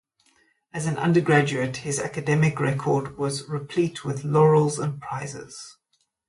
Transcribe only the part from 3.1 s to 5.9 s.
was replete with laurels and prizes.